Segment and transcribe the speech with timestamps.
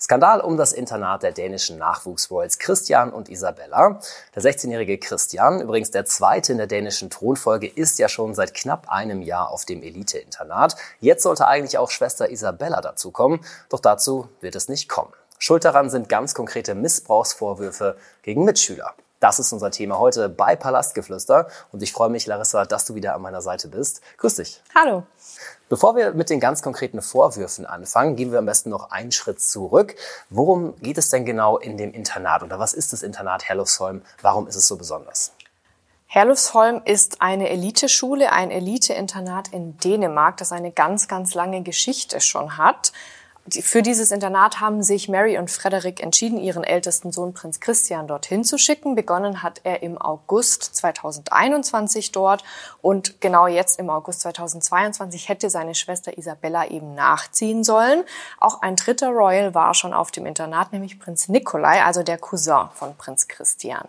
[0.00, 4.00] Skandal um das Internat der dänischen Nachwuchsroyals Christian und Isabella.
[4.34, 8.88] Der 16-jährige Christian, übrigens der zweite in der dänischen Thronfolge, ist ja schon seit knapp
[8.88, 10.76] einem Jahr auf dem Elite-Internat.
[11.00, 13.40] Jetzt sollte eigentlich auch Schwester Isabella dazukommen,
[13.70, 15.12] doch dazu wird es nicht kommen.
[15.40, 18.94] Schuld daran sind ganz konkrete Missbrauchsvorwürfe gegen Mitschüler.
[19.20, 23.16] Das ist unser Thema heute bei Palastgeflüster und ich freue mich, Larissa, dass du wieder
[23.16, 24.00] an meiner Seite bist.
[24.18, 24.62] Grüß dich.
[24.76, 25.02] Hallo.
[25.68, 29.42] Bevor wir mit den ganz konkreten Vorwürfen anfangen, gehen wir am besten noch einen Schritt
[29.42, 29.96] zurück.
[30.30, 34.02] Worum geht es denn genau in dem Internat oder was ist das Internat Herlufsholm?
[34.22, 35.32] Warum ist es so besonders?
[36.06, 42.56] Herlufsholm ist eine Eliteschule, ein Eliteinternat in Dänemark, das eine ganz, ganz lange Geschichte schon
[42.56, 42.92] hat
[43.50, 48.44] für dieses Internat haben sich Mary und Frederick entschieden, ihren ältesten Sohn Prinz Christian dorthin
[48.44, 48.94] zu schicken.
[48.94, 52.44] Begonnen hat er im August 2021 dort
[52.82, 58.04] und genau jetzt im August 2022 hätte seine Schwester Isabella eben nachziehen sollen.
[58.38, 62.68] Auch ein dritter Royal war schon auf dem Internat, nämlich Prinz Nikolai, also der Cousin
[62.74, 63.86] von Prinz Christian.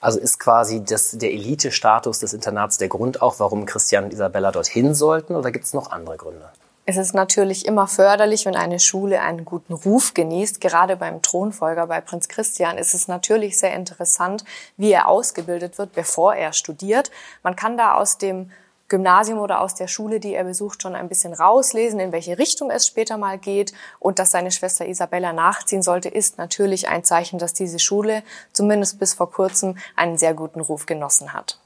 [0.00, 4.52] Also ist quasi das, der Elite-Status des Internats der Grund auch, warum Christian und Isabella
[4.52, 6.48] dorthin sollten oder gibt es noch andere Gründe?
[6.90, 10.58] Es ist natürlich immer förderlich, wenn eine Schule einen guten Ruf genießt.
[10.58, 14.42] Gerade beim Thronfolger, bei Prinz Christian, ist es natürlich sehr interessant,
[14.78, 17.10] wie er ausgebildet wird, bevor er studiert.
[17.42, 18.50] Man kann da aus dem
[18.88, 22.70] Gymnasium oder aus der Schule, die er besucht, schon ein bisschen rauslesen, in welche Richtung
[22.70, 23.74] es später mal geht.
[23.98, 28.22] Und dass seine Schwester Isabella nachziehen sollte, ist natürlich ein Zeichen, dass diese Schule
[28.54, 31.58] zumindest bis vor kurzem einen sehr guten Ruf genossen hat.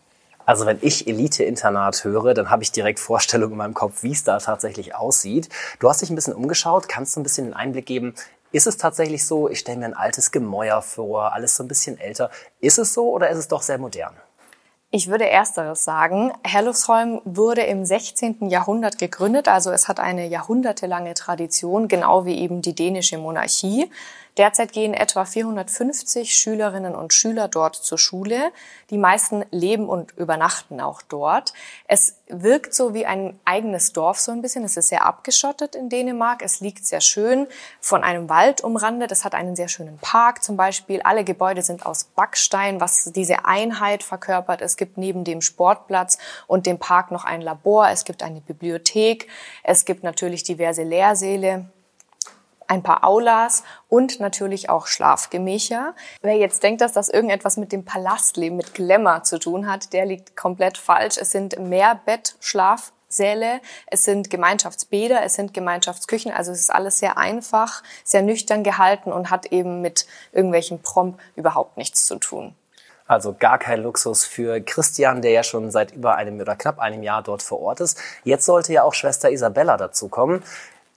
[0.45, 4.25] Also wenn ich Elite-Internat höre, dann habe ich direkt Vorstellungen in meinem Kopf, wie es
[4.25, 5.49] da tatsächlich aussieht.
[5.79, 8.15] Du hast dich ein bisschen umgeschaut, kannst du ein bisschen einen Einblick geben?
[8.51, 11.99] Ist es tatsächlich so, ich stelle mir ein altes Gemäuer vor, alles so ein bisschen
[11.99, 12.31] älter.
[12.61, 14.15] Ist es so oder ist es doch sehr modern?
[14.95, 16.35] Ich würde ersteres sagen.
[16.45, 18.51] Herlufsholm wurde im 16.
[18.51, 23.91] Jahrhundert gegründet, also es hat eine jahrhundertelange Tradition, genau wie eben die dänische Monarchie.
[24.39, 28.51] Derzeit gehen etwa 450 Schülerinnen und Schüler dort zur Schule.
[28.89, 31.53] Die meisten leben und übernachten auch dort.
[31.87, 34.65] Es wirkt so wie ein eigenes Dorf so ein bisschen.
[34.65, 36.41] Es ist sehr abgeschottet in Dänemark.
[36.43, 37.47] Es liegt sehr schön
[37.83, 39.13] von einem Wald umrandet.
[39.13, 41.03] Es hat einen sehr schönen Park zum Beispiel.
[41.03, 44.63] Alle Gebäude sind aus Backstein, was diese Einheit verkörpert.
[44.63, 46.17] Es gibt neben dem Sportplatz
[46.47, 47.91] und dem Park noch ein Labor.
[47.91, 49.29] Es gibt eine Bibliothek.
[49.63, 51.67] Es gibt natürlich diverse Lehrsäle
[52.69, 55.95] ein paar Aulas und natürlich auch Schlafgemächer.
[56.21, 60.07] Wer jetzt denkt, dass das irgendetwas mit dem Palastleben, mit Glamour zu tun hat, der
[60.07, 61.17] liegt komplett falsch.
[61.19, 66.33] Es sind Mehrbettschlafsäle, es sind Gemeinschaftsbäder, es sind Gemeinschaftsküchen.
[66.33, 71.19] Also es ist alles sehr einfach, sehr nüchtern gehalten und hat eben mit irgendwelchen Promp
[71.37, 72.55] überhaupt nichts zu tun.
[73.07, 77.03] Also gar kein Luxus für Christian, der ja schon seit über einem oder knapp einem
[77.03, 77.99] Jahr dort vor Ort ist.
[78.25, 80.43] Jetzt sollte ja auch Schwester Isabella dazukommen.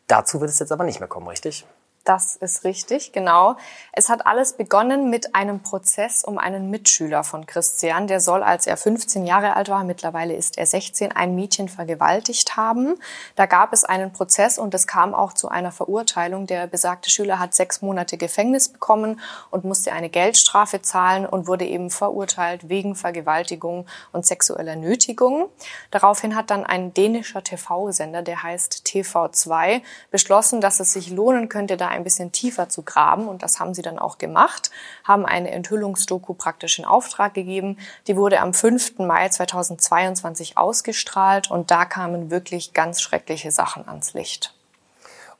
[0.08, 1.66] Dazu wird es jetzt aber nicht mehr kommen, richtig?
[2.06, 3.56] Das ist richtig, genau.
[3.92, 8.06] Es hat alles begonnen mit einem Prozess um einen Mitschüler von Christian.
[8.06, 12.58] Der soll, als er 15 Jahre alt war, mittlerweile ist er 16, ein Mädchen vergewaltigt
[12.58, 12.94] haben.
[13.36, 16.46] Da gab es einen Prozess und es kam auch zu einer Verurteilung.
[16.46, 21.66] Der besagte Schüler hat sechs Monate Gefängnis bekommen und musste eine Geldstrafe zahlen und wurde
[21.66, 25.50] eben verurteilt wegen Vergewaltigung und sexueller Nötigung.
[25.90, 31.78] Daraufhin hat dann ein dänischer TV-Sender, der heißt TV2, beschlossen, dass es sich lohnen könnte,
[31.78, 33.28] da ein bisschen tiefer zu graben.
[33.28, 34.70] Und das haben sie dann auch gemacht,
[35.04, 37.78] haben eine Enthüllungsdoku praktisch in Auftrag gegeben.
[38.08, 39.00] Die wurde am 5.
[39.00, 44.54] Mai 2022 ausgestrahlt und da kamen wirklich ganz schreckliche Sachen ans Licht.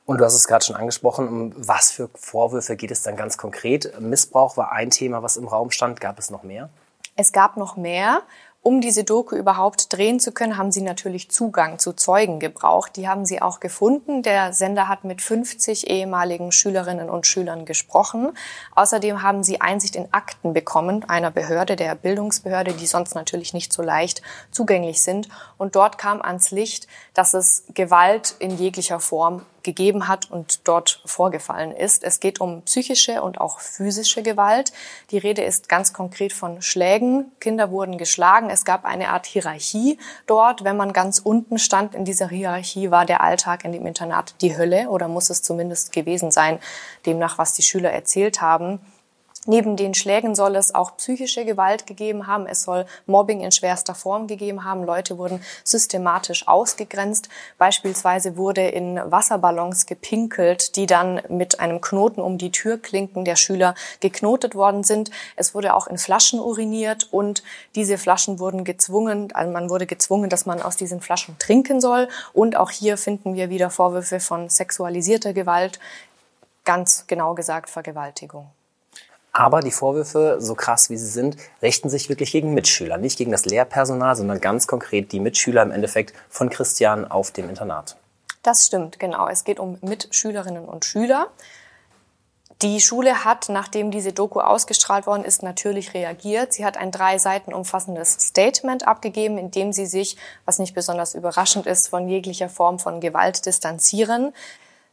[0.06, 3.36] Und du hast es gerade schon angesprochen, um was für Vorwürfe geht es dann ganz
[3.36, 4.00] konkret?
[4.00, 6.00] Missbrauch war ein Thema, was im Raum stand.
[6.00, 6.70] Gab es noch mehr?
[7.16, 8.22] Es gab noch mehr
[8.66, 12.96] um diese Doku überhaupt drehen zu können, haben sie natürlich Zugang zu Zeugen gebraucht.
[12.96, 14.24] Die haben sie auch gefunden.
[14.24, 18.36] Der Sender hat mit 50 ehemaligen Schülerinnen und Schülern gesprochen.
[18.74, 23.72] Außerdem haben sie Einsicht in Akten bekommen einer Behörde, der Bildungsbehörde, die sonst natürlich nicht
[23.72, 25.28] so leicht zugänglich sind.
[25.58, 31.02] Und dort kam ans Licht, dass es Gewalt in jeglicher Form gegeben hat und dort
[31.04, 32.04] vorgefallen ist.
[32.04, 34.72] Es geht um psychische und auch physische Gewalt.
[35.10, 37.32] Die Rede ist ganz konkret von Schlägen.
[37.40, 38.48] Kinder wurden geschlagen.
[38.48, 40.64] Es gab eine Art Hierarchie dort.
[40.64, 44.56] Wenn man ganz unten stand in dieser Hierarchie, war der Alltag in dem Internat die
[44.56, 46.60] Hölle oder muss es zumindest gewesen sein,
[47.04, 48.80] demnach was die Schüler erzählt haben.
[49.46, 52.46] Neben den Schlägen soll es auch psychische Gewalt gegeben haben.
[52.46, 54.84] Es soll Mobbing in schwerster Form gegeben haben.
[54.84, 57.28] Leute wurden systematisch ausgegrenzt.
[57.56, 63.76] Beispielsweise wurde in Wasserballons gepinkelt, die dann mit einem Knoten um die Türklinken der Schüler
[64.00, 65.12] geknotet worden sind.
[65.36, 67.44] Es wurde auch in Flaschen uriniert und
[67.76, 72.08] diese Flaschen wurden gezwungen, also man wurde gezwungen, dass man aus diesen Flaschen trinken soll.
[72.32, 75.78] Und auch hier finden wir wieder Vorwürfe von sexualisierter Gewalt
[76.64, 78.50] ganz genau gesagt Vergewaltigung.
[79.38, 83.32] Aber die Vorwürfe, so krass wie sie sind, richten sich wirklich gegen Mitschüler, nicht gegen
[83.32, 87.98] das Lehrpersonal, sondern ganz konkret die Mitschüler im Endeffekt von Christian auf dem Internat.
[88.42, 89.28] Das stimmt, genau.
[89.28, 91.26] Es geht um Mitschülerinnen und Schüler.
[92.62, 96.54] Die Schule hat, nachdem diese Doku ausgestrahlt worden ist, natürlich reagiert.
[96.54, 100.16] Sie hat ein drei Seiten umfassendes Statement abgegeben, in dem sie sich,
[100.46, 104.32] was nicht besonders überraschend ist, von jeglicher Form von Gewalt distanzieren.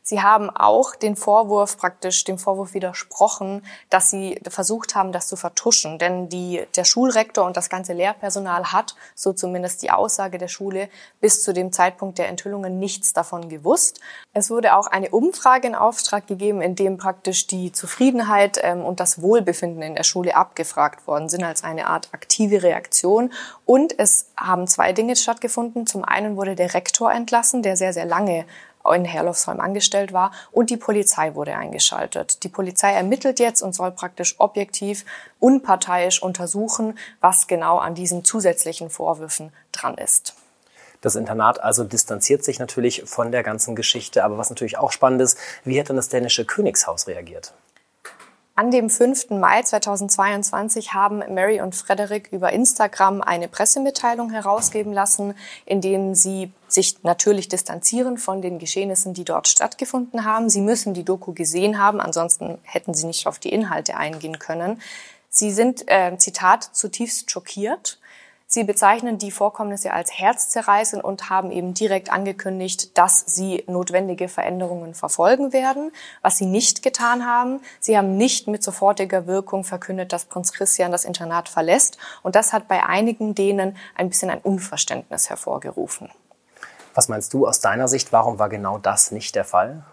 [0.06, 5.38] Sie haben auch den Vorwurf praktisch dem Vorwurf widersprochen, dass sie versucht haben, das zu
[5.38, 5.98] vertuschen.
[5.98, 10.90] Denn die, der Schulrektor und das ganze Lehrpersonal hat, so zumindest die Aussage der Schule,
[11.22, 14.02] bis zu dem Zeitpunkt der Enthüllungen nichts davon gewusst.
[14.34, 19.00] Es wurde auch eine Umfrage in Auftrag gegeben, in dem praktisch die Zufriedenheit ähm, und
[19.00, 23.32] das Wohlbefinden in der Schule abgefragt worden sind als eine Art aktive Reaktion.
[23.66, 25.88] Und es haben zwei Dinge stattgefunden.
[25.88, 28.44] Zum einen wurde der Rektor entlassen, der sehr, sehr lange
[28.92, 32.44] in Herlufsholm angestellt war und die Polizei wurde eingeschaltet.
[32.44, 35.06] Die Polizei ermittelt jetzt und soll praktisch objektiv,
[35.40, 40.36] unparteiisch untersuchen, was genau an diesen zusätzlichen Vorwürfen dran ist.
[41.00, 45.22] Das Internat also distanziert sich natürlich von der ganzen Geschichte, aber was natürlich auch spannend
[45.22, 47.54] ist, wie hat denn das dänische Königshaus reagiert?
[48.56, 49.32] An dem 5.
[49.32, 55.34] Mai 2022 haben Mary und Frederick über Instagram eine Pressemitteilung herausgeben lassen,
[55.66, 60.52] in dem sie sich natürlich distanzieren von den Geschehnissen, die dort stattgefunden haben.
[60.52, 64.80] Sie müssen die Doku gesehen haben, ansonsten hätten sie nicht auf die Inhalte eingehen können.
[65.30, 67.98] Sie sind, äh, Zitat, zutiefst schockiert
[68.54, 74.94] Sie bezeichnen die Vorkommnisse als herzzerreißend und haben eben direkt angekündigt, dass sie notwendige Veränderungen
[74.94, 75.92] verfolgen werden,
[76.22, 77.62] was sie nicht getan haben.
[77.80, 81.98] Sie haben nicht mit sofortiger Wirkung verkündet, dass Prinz Christian das Internat verlässt.
[82.22, 86.12] Und das hat bei einigen denen ein bisschen ein Unverständnis hervorgerufen.
[86.94, 89.84] Was meinst du aus deiner Sicht, warum war genau das nicht der Fall?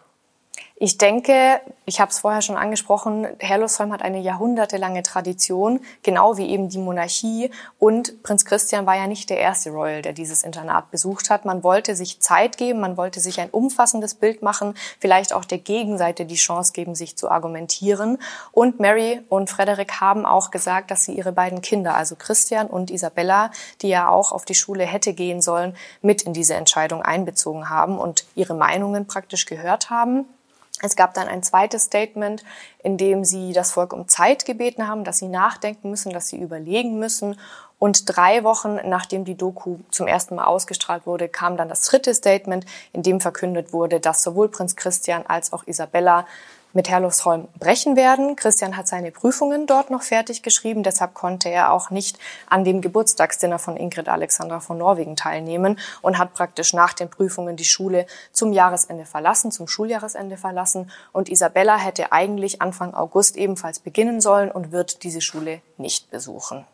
[0.83, 6.49] Ich denke, ich habe es vorher schon angesprochen, Herlufsholm hat eine jahrhundertelange Tradition, genau wie
[6.49, 7.51] eben die Monarchie.
[7.79, 11.45] Und Prinz Christian war ja nicht der erste Royal, der dieses Internat besucht hat.
[11.45, 15.59] Man wollte sich Zeit geben, man wollte sich ein umfassendes Bild machen, vielleicht auch der
[15.59, 18.17] Gegenseite die Chance geben, sich zu argumentieren.
[18.51, 22.91] Und Mary und Frederick haben auch gesagt, dass sie ihre beiden Kinder, also Christian und
[22.91, 23.51] Isabella,
[23.83, 27.99] die ja auch auf die Schule hätte gehen sollen, mit in diese Entscheidung einbezogen haben
[27.99, 30.25] und ihre Meinungen praktisch gehört haben.
[30.83, 32.45] Es gab dann ein zweites Statement,
[32.83, 36.39] in dem sie das Volk um Zeit gebeten haben, dass sie nachdenken müssen, dass sie
[36.39, 37.39] überlegen müssen.
[37.79, 42.15] Und drei Wochen nachdem die Doku zum ersten Mal ausgestrahlt wurde, kam dann das dritte
[42.15, 46.27] Statement, in dem verkündet wurde, dass sowohl Prinz Christian als auch Isabella
[46.73, 48.37] mit Herlufsholm brechen werden.
[48.37, 52.19] Christian hat seine Prüfungen dort noch fertig geschrieben, deshalb konnte er auch nicht
[52.49, 57.57] an dem Geburtstagsdinner von Ingrid Alexandra von Norwegen teilnehmen und hat praktisch nach den Prüfungen
[57.57, 60.91] die Schule zum Jahresende verlassen, zum Schuljahresende verlassen.
[61.13, 66.67] Und Isabella hätte eigentlich Anfang August ebenfalls beginnen sollen und wird diese Schule nicht besuchen.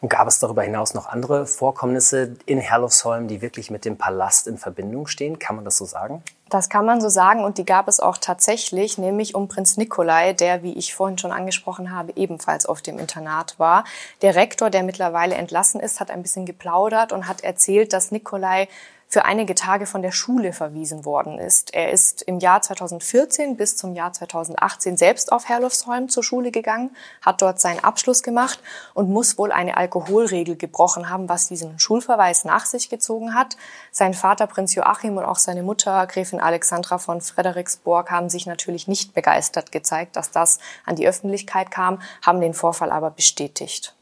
[0.00, 4.46] Und gab es darüber hinaus noch andere Vorkommnisse in Herlufsholm, die wirklich mit dem Palast
[4.46, 5.38] in Verbindung stehen?
[5.38, 6.22] Kann man das so sagen?
[6.48, 10.32] Das kann man so sagen und die gab es auch tatsächlich, nämlich um Prinz Nikolai,
[10.32, 13.84] der, wie ich vorhin schon angesprochen habe, ebenfalls auf dem Internat war.
[14.22, 18.68] Der Rektor, der mittlerweile entlassen ist, hat ein bisschen geplaudert und hat erzählt, dass Nikolai
[19.12, 21.74] für einige Tage von der Schule verwiesen worden ist.
[21.74, 26.94] Er ist im Jahr 2014 bis zum Jahr 2018 selbst auf Herlufsholm zur Schule gegangen,
[27.20, 28.60] hat dort seinen Abschluss gemacht
[28.94, 33.56] und muss wohl eine Alkoholregel gebrochen haben, was diesen Schulverweis nach sich gezogen hat.
[33.90, 38.86] Sein Vater Prinz Joachim und auch seine Mutter Gräfin Alexandra von Frederiksborg haben sich natürlich
[38.86, 43.96] nicht begeistert gezeigt, dass das an die Öffentlichkeit kam, haben den Vorfall aber bestätigt.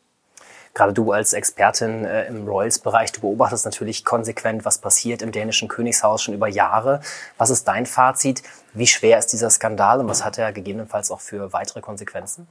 [0.79, 5.67] Gerade du als Expertin äh, im Royals-Bereich, du beobachtest natürlich konsequent, was passiert im dänischen
[5.67, 7.01] Königshaus schon über Jahre.
[7.37, 8.45] Was ist dein Fazit?
[8.75, 12.47] Wie schwer ist dieser Skandal und was hat er gegebenenfalls auch für weitere Konsequenzen?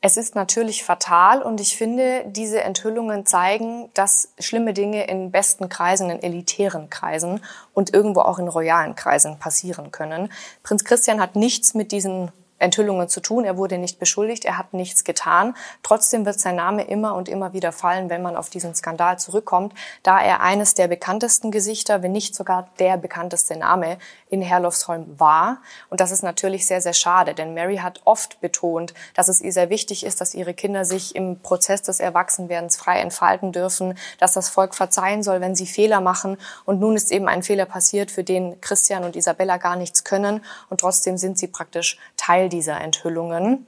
[0.00, 5.68] Es ist natürlich fatal und ich finde, diese Enthüllungen zeigen, dass schlimme Dinge in besten
[5.68, 7.42] Kreisen, in elitären Kreisen
[7.74, 10.30] und irgendwo auch in royalen Kreisen passieren können.
[10.62, 12.30] Prinz Christian hat nichts mit diesen
[12.60, 13.44] Enthüllungen zu tun.
[13.44, 15.54] Er wurde nicht beschuldigt, er hat nichts getan.
[15.82, 19.74] Trotzdem wird sein Name immer und immer wieder fallen, wenn man auf diesen Skandal zurückkommt,
[20.02, 23.98] da er eines der bekanntesten Gesichter, wenn nicht sogar der bekannteste Name
[24.28, 25.58] in Herlufsholm war.
[25.88, 29.52] Und das ist natürlich sehr, sehr schade, denn Mary hat oft betont, dass es ihr
[29.52, 34.34] sehr wichtig ist, dass ihre Kinder sich im Prozess des Erwachsenwerdens frei entfalten dürfen, dass
[34.34, 36.36] das Volk verzeihen soll, wenn sie Fehler machen.
[36.64, 40.44] Und nun ist eben ein Fehler passiert, für den Christian und Isabella gar nichts können.
[40.68, 43.66] Und trotzdem sind sie praktisch Teil dieser Enthüllungen.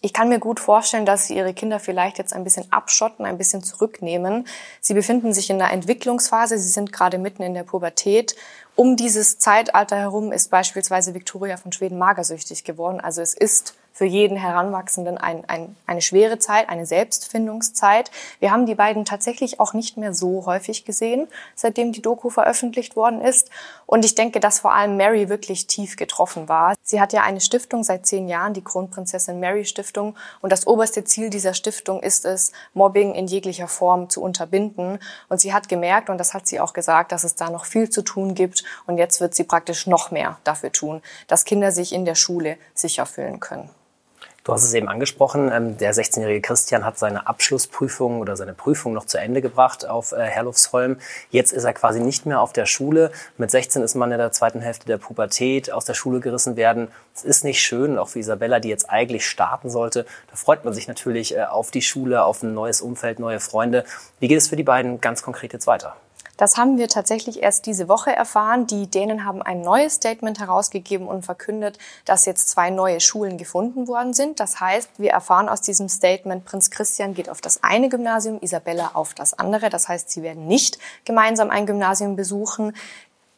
[0.00, 3.36] Ich kann mir gut vorstellen, dass Sie Ihre Kinder vielleicht jetzt ein bisschen abschotten, ein
[3.36, 4.46] bisschen zurücknehmen.
[4.80, 8.36] Sie befinden sich in der Entwicklungsphase, Sie sind gerade mitten in der Pubertät.
[8.76, 13.00] Um dieses Zeitalter herum ist beispielsweise Victoria von Schweden magersüchtig geworden.
[13.00, 18.12] Also es ist für jeden Heranwachsenden ein, ein, eine schwere Zeit, eine Selbstfindungszeit.
[18.38, 21.26] Wir haben die beiden tatsächlich auch nicht mehr so häufig gesehen,
[21.56, 23.50] seitdem die Doku veröffentlicht worden ist.
[23.86, 26.76] Und ich denke, dass vor allem Mary wirklich tief getroffen war.
[26.84, 30.14] Sie hat ja eine Stiftung seit zehn Jahren, die Kronprinzessin Mary Stiftung.
[30.42, 35.00] Und das oberste Ziel dieser Stiftung ist es, Mobbing in jeglicher Form zu unterbinden.
[35.28, 37.90] Und sie hat gemerkt, und das hat sie auch gesagt, dass es da noch viel
[37.90, 38.62] zu tun gibt.
[38.86, 42.58] Und jetzt wird sie praktisch noch mehr dafür tun, dass Kinder sich in der Schule
[42.74, 43.68] sicher fühlen können.
[44.48, 48.94] Du hast es eben angesprochen, ähm, der 16-jährige Christian hat seine Abschlussprüfung oder seine Prüfung
[48.94, 50.96] noch zu Ende gebracht auf äh, Herlufsholm.
[51.30, 53.12] Jetzt ist er quasi nicht mehr auf der Schule.
[53.36, 56.88] Mit 16 ist man in der zweiten Hälfte der Pubertät, aus der Schule gerissen werden.
[57.14, 60.06] Es ist nicht schön, auch für Isabella, die jetzt eigentlich starten sollte.
[60.30, 63.84] Da freut man sich natürlich äh, auf die Schule, auf ein neues Umfeld, neue Freunde.
[64.18, 65.94] Wie geht es für die beiden ganz konkret jetzt weiter?
[66.38, 68.66] Das haben wir tatsächlich erst diese Woche erfahren.
[68.68, 73.88] Die Dänen haben ein neues Statement herausgegeben und verkündet, dass jetzt zwei neue Schulen gefunden
[73.88, 74.38] worden sind.
[74.38, 78.92] Das heißt, wir erfahren aus diesem Statement, Prinz Christian geht auf das eine Gymnasium, Isabella
[78.94, 79.68] auf das andere.
[79.68, 82.72] Das heißt, sie werden nicht gemeinsam ein Gymnasium besuchen.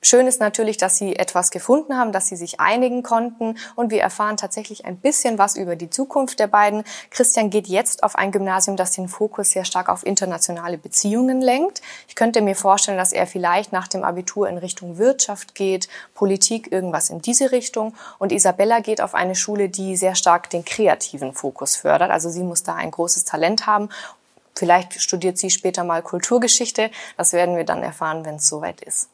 [0.03, 4.01] Schön ist natürlich, dass sie etwas gefunden haben, dass sie sich einigen konnten und wir
[4.01, 6.85] erfahren tatsächlich ein bisschen was über die Zukunft der beiden.
[7.11, 11.83] Christian geht jetzt auf ein Gymnasium, das den Fokus sehr stark auf internationale Beziehungen lenkt.
[12.09, 16.73] Ich könnte mir vorstellen, dass er vielleicht nach dem Abitur in Richtung Wirtschaft geht, Politik,
[16.73, 17.95] irgendwas in diese Richtung.
[18.19, 22.11] Und Isabella geht auf eine Schule, die sehr stark den kreativen Fokus fördert.
[22.11, 23.91] Also sie muss da ein großes Talent haben
[24.57, 26.91] Vielleicht studiert sie später mal Kulturgeschichte.
[27.17, 29.09] Das werden wir dann erfahren, wenn es soweit ist.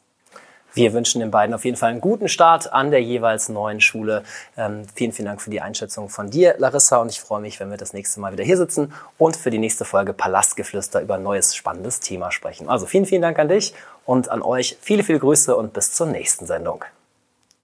[0.77, 4.21] Wir wünschen den beiden auf jeden Fall einen guten Start an der jeweils neuen Schule.
[4.55, 6.97] Ähm, vielen, vielen Dank für die Einschätzung von dir, Larissa.
[6.97, 9.57] Und ich freue mich, wenn wir das nächste Mal wieder hier sitzen und für die
[9.57, 12.69] nächste Folge Palastgeflüster über ein neues spannendes Thema sprechen.
[12.69, 13.73] Also vielen, vielen Dank an dich
[14.05, 14.77] und an euch.
[14.79, 16.85] Viele, viele Grüße und bis zur nächsten Sendung.